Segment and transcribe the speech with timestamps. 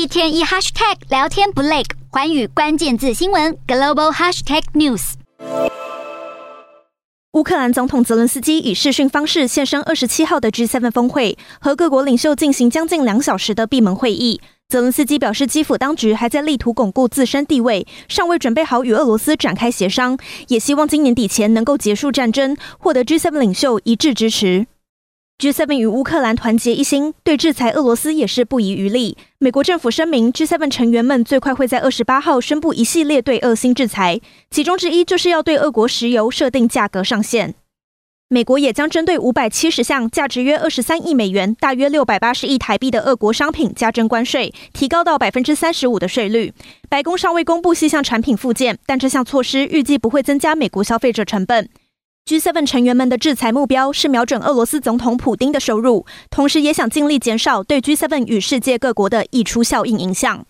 [0.00, 5.12] 一天一 hashtag 聊天不累，环宇关键字新闻 global hashtag news。
[7.32, 14.40] 乌克兰总统泽伦斯基以视讯方式现身二十七号的 G7 峰会，和各国领袖进行将近两小时的闭门会议。
[14.70, 20.16] 泽伦斯基表示，基辅当局还在力图巩固自身地位，尚未准备好与俄罗斯展开协商，
[20.48, 24.66] 也希望今年底前能够结束战争，获得 G7 领袖一致支持。
[25.40, 29.16] G7 与乌克兰团结一心，对制裁俄罗斯也是不遗余力。
[29.38, 37.54] 美国政府声明，G7 成员们最快会在二十八号宣布一系列对俄新制裁，其中之一就是要对俄国石油设定价格上限。
[38.28, 46.52] 美国也将针对五百七十项价值约二十三亿美元、大约六百八十亿台币的俄国商品加征关税，提高到百分之三十五的税率。
[46.90, 51.70] 白宫尚未公布细项产品附件，但这项措施预计不会增加美国消费者成本。
[52.30, 60.46] G7 成员们的制裁目标是瞄准俄罗斯总统普丁的收入，同时也想尽力减少对 G7 与世界各国的溢出效应影响。